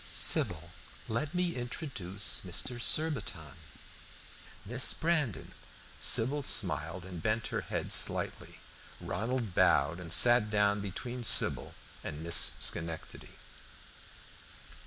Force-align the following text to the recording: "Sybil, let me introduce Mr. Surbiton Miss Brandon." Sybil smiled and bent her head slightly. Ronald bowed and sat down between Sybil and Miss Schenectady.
"Sybil, 0.03 0.71
let 1.07 1.35
me 1.35 1.55
introduce 1.55 2.41
Mr. 2.43 2.81
Surbiton 2.81 3.53
Miss 4.65 4.95
Brandon." 4.95 5.53
Sybil 5.99 6.41
smiled 6.41 7.05
and 7.05 7.21
bent 7.21 7.45
her 7.53 7.61
head 7.61 7.93
slightly. 7.93 8.57
Ronald 8.99 9.53
bowed 9.53 9.99
and 9.99 10.11
sat 10.11 10.49
down 10.49 10.81
between 10.81 11.23
Sybil 11.23 11.75
and 12.03 12.23
Miss 12.23 12.53
Schenectady. 12.57 13.33